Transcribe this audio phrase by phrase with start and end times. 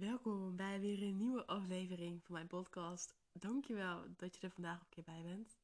[0.00, 3.14] Welkom bij weer een nieuwe aflevering van mijn podcast.
[3.32, 5.58] Dankjewel dat je er vandaag een keer bij bent.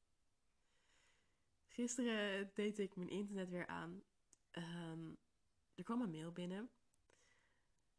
[1.67, 4.03] Gisteren deed ik mijn internet weer aan.
[4.51, 5.09] Ehm,
[5.75, 6.69] er kwam een mail binnen.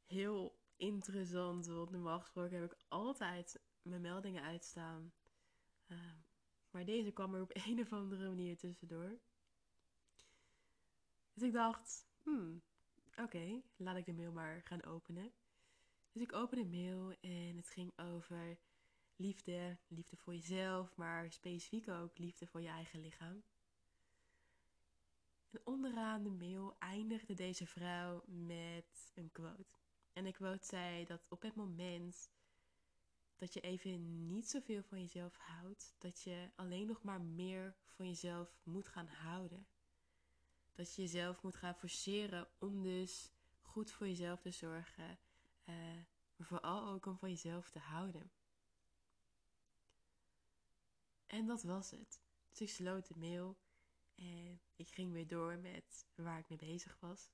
[0.06, 5.13] Heel interessant, want normaal gesproken heb ik altijd mijn meldingen uitstaan.
[5.87, 6.17] Ehm,
[6.71, 9.19] maar deze kwam er op een of andere manier tussendoor.
[11.35, 12.63] Dus ik dacht, hmm,
[13.17, 15.33] oké, laat ik de mail maar gaan openen.
[16.12, 18.59] Dus ik opende mail en het ging over
[19.16, 23.42] liefde, liefde voor jezelf, maar specifiek ook liefde voor je eigen lichaam.
[25.51, 29.74] En onderaan de mail eindigde deze vrouw met een quote.
[30.12, 32.30] En de quote zei dat op het moment
[33.37, 38.06] dat je even niet zoveel van jezelf houdt, dat je alleen nog maar meer van
[38.06, 39.66] jezelf moet gaan houden.
[40.73, 45.18] Dat je jezelf moet gaan forceren om dus goed voor jezelf te zorgen.
[45.68, 48.30] Maar vooral ook om van jezelf te houden.
[51.26, 52.20] En dat was het.
[52.48, 53.59] Dus ik sloot de mail
[54.15, 57.30] en ik ging weer door met waar ik mee bezig was.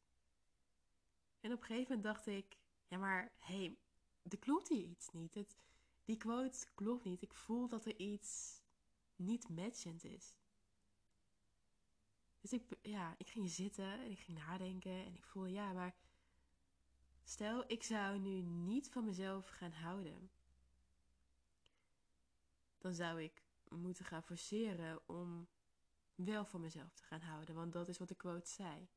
[1.41, 2.57] En op een gegeven moment dacht ik,
[2.89, 3.77] ja maar hé, hey,
[4.23, 5.35] er klopt hier iets niet.
[5.35, 5.57] Het,
[6.05, 7.23] die quote klopt niet.
[7.23, 8.61] Ik voel dat er iets
[9.17, 10.35] niet matchend is.
[12.41, 15.95] Dus ik, ja, ik ging zitten en ik ging nadenken en ik voelde, ja, maar
[17.25, 20.31] stel ik zou nu niet van mezelf gaan houden.
[22.79, 25.49] Dan zou ik moeten gaan forceren om
[26.15, 28.89] wel van mezelf te gaan houden, want dat is wat de quote zei.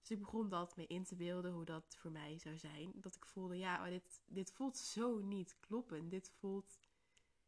[0.00, 2.92] Dus ik begon dat mee in te beelden hoe dat voor mij zou zijn.
[2.94, 6.08] Dat ik voelde, ja, dit, dit voelt zo niet kloppen.
[6.08, 6.78] Dit voelt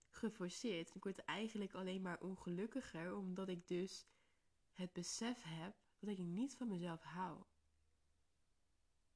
[0.09, 0.95] geforceerd.
[0.95, 4.07] Ik word eigenlijk alleen maar ongelukkiger omdat ik dus
[4.73, 7.43] het besef heb dat ik niet van mezelf hou.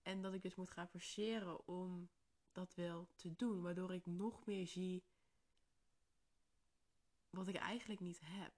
[0.07, 2.09] En dat ik dus moet gaan forceren om
[2.53, 5.05] dat wel te doen, waardoor ik nog meer zie
[7.31, 8.53] wat ik eigenlijk niet heb.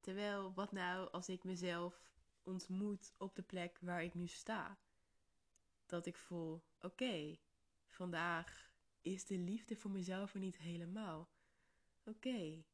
[0.00, 4.78] Terwijl, wat nou als ik mezelf ontmoet op de plek waar ik nu sta?
[5.86, 7.38] Dat ik voel, oké,
[7.86, 11.28] vandaag is de liefde voor mezelf er niet helemaal.
[12.04, 12.64] Oké,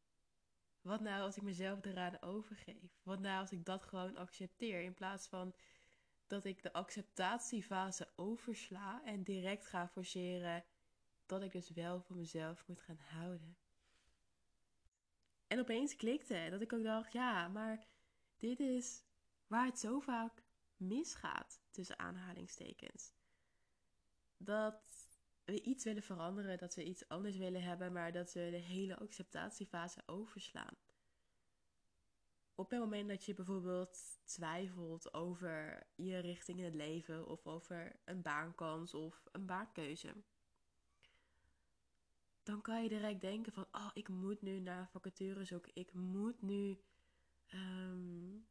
[0.80, 3.00] wat nou als ik mezelf eraan overgeef?
[3.02, 5.54] Wat nou als ik dat gewoon accepteer in plaats van
[6.30, 10.64] dat ik de acceptatiefase oversla en direct ga forceren
[11.26, 13.56] dat ik dus wel voor mezelf moet gaan houden.
[15.46, 17.86] En opeens klikte dat ik ook dacht, ja, maar
[18.36, 19.04] dit is
[19.46, 20.42] waar het zo vaak
[20.76, 23.12] misgaat tussen aanhalingstekens.
[24.36, 24.82] Dat
[25.44, 28.96] we iets willen veranderen, dat we iets anders willen hebben, maar dat we de hele
[28.96, 30.76] acceptatiefase overslaan.
[32.60, 38.00] Op het moment dat je bijvoorbeeld twijfelt over je richting in het leven of over
[38.04, 40.14] een baankans of een baankeuze,
[42.42, 46.42] dan kan je direct denken van, oh, ik moet nu naar vacature zoeken, ik moet
[46.42, 46.80] nu
[47.54, 48.46] um,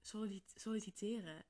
[0.54, 1.46] solliciteren.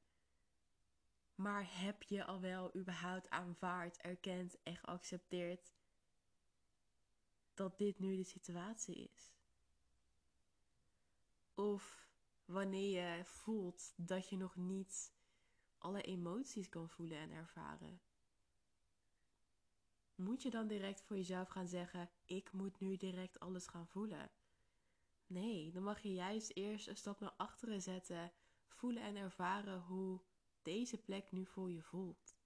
[1.36, 5.74] Maar heb je al wel überhaupt aanvaard, erkend en geaccepteerd
[7.54, 9.34] dat dit nu de situatie is?
[11.54, 12.09] Of
[12.50, 15.14] wanneer je voelt dat je nog niet
[15.78, 18.02] alle emoties kan voelen en ervaren.
[20.16, 24.32] Moet je dan direct voor jezelf gaan zeggen: Ik moet nu direct alles gaan voelen?
[25.28, 28.32] Nee, dan mag je juist eerst een stap naar achteren zetten,
[28.68, 30.22] voelen en ervaren hoe
[30.62, 32.38] deze plek nu voor je voelt.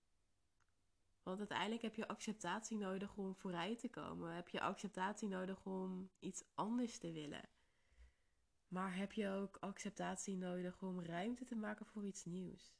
[1.23, 4.35] Want uiteindelijk heb je acceptatie nodig om vooruit te komen.
[4.35, 7.49] Heb je acceptatie nodig om iets anders te willen.
[8.73, 12.75] Maar heb je ook acceptatie nodig om ruimte te maken voor iets nieuws?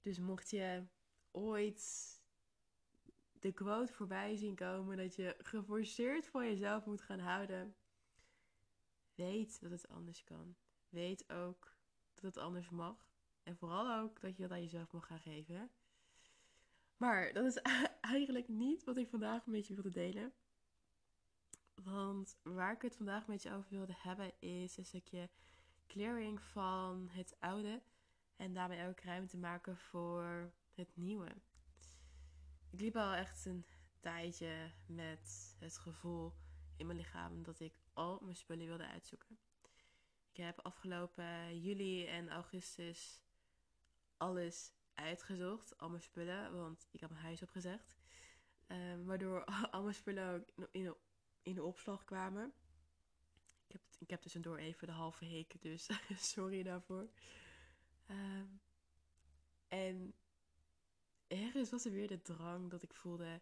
[0.00, 0.86] Dus mocht je
[1.30, 2.14] ooit
[3.32, 7.74] de quote voorbij zien komen dat je geforceerd van jezelf moet gaan houden,
[9.14, 10.56] weet dat het anders kan.
[10.88, 11.76] Weet ook
[12.14, 13.08] dat het anders mag.
[13.42, 15.70] En vooral ook dat je dat aan jezelf mag gaan geven.
[16.96, 17.56] Maar dat is
[18.00, 20.32] eigenlijk niet wat ik vandaag met je wilde delen.
[21.82, 25.30] Want waar ik het vandaag met je over wilde hebben is een stukje
[25.86, 27.82] clearing van het oude.
[28.36, 31.28] En daarmee ook ruimte maken voor het nieuwe.
[32.70, 33.66] Ik liep al echt een
[34.00, 36.34] tijdje met het gevoel
[36.76, 39.38] in mijn lichaam dat ik al mijn spullen wilde uitzoeken.
[40.30, 43.22] Ik heb afgelopen juli en augustus
[44.16, 47.96] alles uitgezocht, al mijn spullen, want ik heb mijn huis opgezegd.
[48.66, 50.94] Um, waardoor al mijn spullen ook in
[51.46, 52.52] in de opslag kwamen.
[53.66, 55.88] Ik heb, ik heb tussendoor even de halve heken, dus
[56.32, 57.10] sorry daarvoor.
[58.06, 58.46] Ehm,
[59.68, 60.14] en
[61.26, 63.40] ergens was er weer de drang dat ik voelde: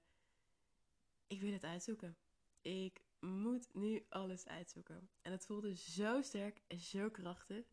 [1.27, 2.17] ik wil het uitzoeken.
[2.61, 5.11] Ik moet nu alles uitzoeken.
[5.21, 7.67] En het voelde zo sterk en zo krachtig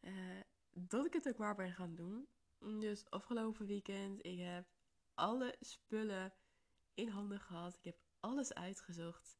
[0.00, 0.40] eh,
[0.70, 2.28] dat ik het ook maar ben gaan doen.
[2.58, 4.66] Dus afgelopen weekend, ik heb
[5.14, 6.34] alle spullen
[6.94, 7.74] in handen gehad.
[7.74, 9.39] Ik heb alles uitgezocht.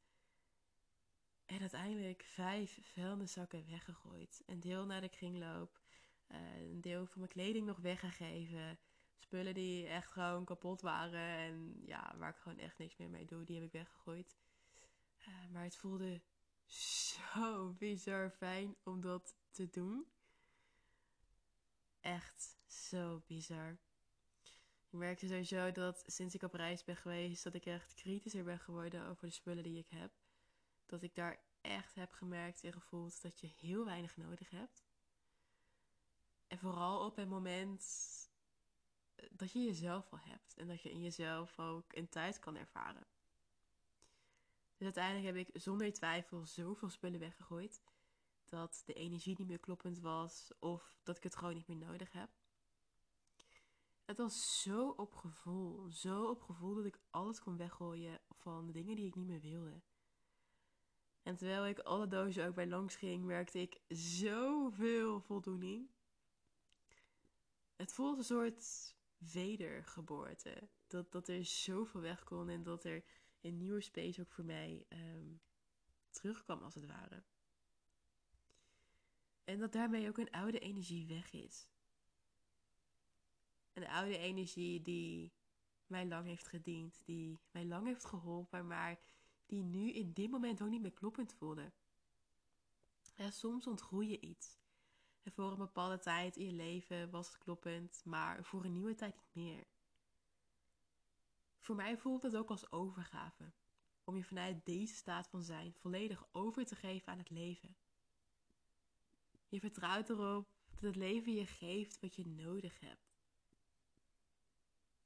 [1.51, 4.43] En uiteindelijk vijf vuilniszakken weggegooid.
[4.47, 5.81] Een deel naar de kringloop.
[6.29, 8.79] Uh, een deel van mijn kleding nog weggegeven.
[9.19, 11.21] Spullen die echt gewoon kapot waren.
[11.21, 14.37] En ja, waar ik gewoon echt niks meer mee doe, die heb ik weggegooid.
[15.29, 16.23] Uh, maar het voelde
[16.67, 20.07] zo bizar fijn om dat te doen.
[22.01, 23.79] Echt zo bizar.
[24.91, 28.59] Ik merkte sowieso dat sinds ik op reis ben geweest, dat ik echt kritischer ben
[28.59, 30.13] geworden over de spullen die ik heb.
[30.91, 34.85] Dat ik daar echt heb gemerkt en gevoeld dat je heel weinig nodig hebt.
[36.47, 37.85] En vooral op het moment
[39.31, 43.07] dat je jezelf al hebt en dat je in jezelf ook een tijd kan ervaren.
[44.77, 47.83] Dus uiteindelijk heb ik zonder twijfel zoveel spullen weggegooid
[48.45, 52.13] dat de energie niet meer kloppend was of dat ik het gewoon niet meer nodig
[52.13, 52.31] heb.
[54.05, 58.73] Het was zo op gevoel, zo op gevoel dat ik alles kon weggooien van de
[58.73, 59.83] dingen die ik niet meer wilde.
[61.23, 65.91] En terwijl ik alle dozen ook bij langs ging, merkte ik zoveel voldoening.
[67.77, 70.69] Het voelde een soort wedergeboorte.
[70.87, 73.05] Dat, dat er zoveel weg kon en dat er
[73.41, 75.41] een nieuwe space ook voor mij um,
[76.11, 77.23] terugkwam, als het ware.
[79.45, 81.69] En dat daarmee ook een oude energie weg is.
[83.73, 85.33] Een oude energie die
[85.87, 89.01] mij lang heeft gediend, die mij lang heeft geholpen, maar
[89.51, 91.73] die nu in dit moment ook niet meer kloppend voelde.
[93.17, 94.59] Ja, soms ontgroei je iets.
[95.23, 98.95] En voor een bepaalde tijd in je leven was het kloppend, maar voor een nieuwe
[98.95, 99.67] tijd niet meer.
[101.59, 103.53] Voor mij voelt het ook als overgave.
[104.05, 107.77] Om je vanuit deze staat van zijn volledig over te geven aan het leven.
[109.49, 113.19] Je vertrouwt erop dat het leven je geeft wat je nodig hebt.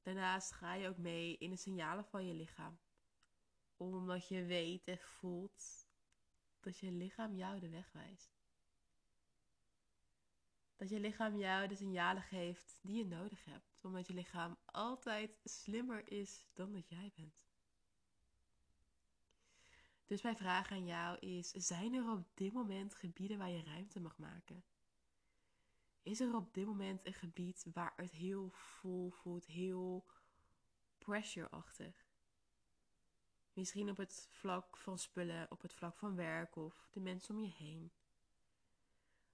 [0.03, 2.79] Daarnaast ga je ook mee in de signalen van je lichaam.
[3.93, 5.87] Omdat je weet en voelt
[6.61, 8.33] dat je lichaam jou de weg wijst.
[10.77, 13.85] Dat je lichaam jou de signalen geeft die je nodig hebt.
[13.85, 17.47] Omdat je lichaam altijd slimmer is dan dat jij bent.
[20.07, 24.01] Dus mijn vraag aan jou is: zijn er op dit moment gebieden waar je ruimte
[24.01, 24.65] mag maken?
[26.03, 30.07] Is er op dit moment een gebied waar het heel vol voelt, heel
[30.99, 32.04] pressure-achtig?
[33.55, 37.43] Misschien op het vlak van spullen, op het vlak van werk of de mensen om
[37.43, 37.93] je heen.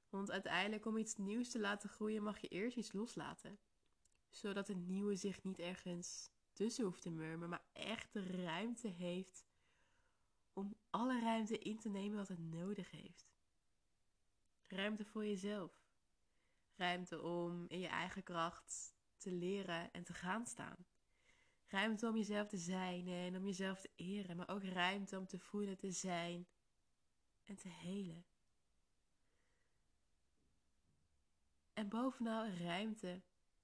[0.08, 3.58] Want uiteindelijk om iets nieuws te laten groeien mag je eerst iets loslaten.
[4.30, 9.44] Zodat het nieuwe zich niet ergens tussen hoeft te murmen, maar echt de ruimte heeft
[10.52, 13.28] om alle ruimte in te nemen wat het nodig heeft.
[14.66, 15.88] Ruimte voor jezelf.
[16.74, 20.86] Ruimte om in je eigen kracht te leren en te gaan staan.
[21.70, 25.38] Ruimte om jezelf te zijn en om jezelf te eren, maar ook ruimte om te
[25.38, 26.46] voelen, te zijn
[27.44, 28.24] en te helen.
[31.72, 33.22] En bovenal ruimte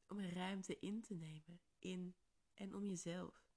[0.09, 2.15] om een ruimte in te nemen in
[2.55, 3.49] en om jezelf.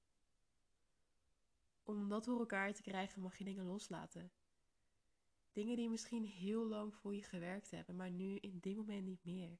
[1.84, 4.32] Om dat voor elkaar te krijgen mag je dingen loslaten.
[5.52, 9.24] Dingen die misschien heel lang voor je gewerkt hebben, maar nu in dit moment niet
[9.24, 9.60] meer.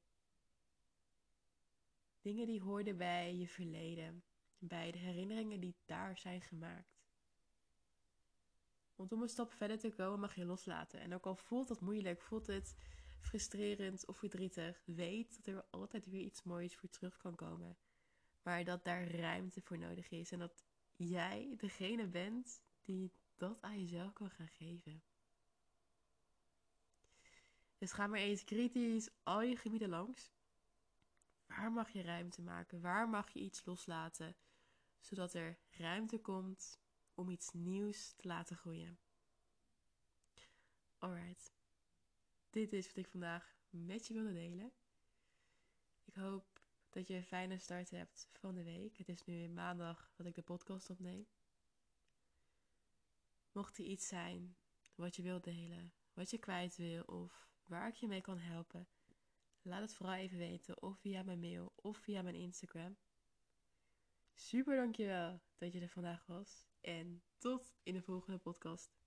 [2.20, 4.24] Dingen die hoorden bij je verleden,
[4.60, 7.00] bij de herinneringen die daar zijn gemaakt.
[8.94, 11.00] Want om een stap verder te komen mag je loslaten.
[11.00, 12.76] En ook al voelt dat moeilijk, voelt het
[13.20, 17.76] frustrerend of verdrietig, weet dat er altijd weer iets moois voor terug kan komen.
[18.42, 20.64] Maar dat daar ruimte voor nodig is en dat
[20.96, 25.02] jij degene bent die dat aan jezelf kan gaan geven.
[27.78, 30.32] Dus ga maar eens kritisch al je gebieden langs.
[31.46, 32.80] Waar mag je ruimte maken?
[32.80, 34.36] Waar mag je iets loslaten?
[35.00, 36.80] Zodat er ruimte komt
[37.14, 38.98] om iets nieuws te laten groeien.
[40.98, 41.52] Alright.
[42.50, 44.72] Dit is wat ik vandaag met je wilde delen.
[46.04, 48.96] Ik hoop dat je een fijne start hebt van de week.
[48.96, 51.26] Het is nu maandag dat ik de podcast opneem.
[53.52, 54.56] Mocht er iets zijn
[54.94, 58.88] wat je wilt delen, wat je kwijt wil of waar ik je mee kan helpen,
[59.62, 62.96] laat het vooral even weten of via mijn mail of via mijn Instagram.
[64.40, 68.99] Super dankjewel dat je er vandaag was en tot in de volgende podcast.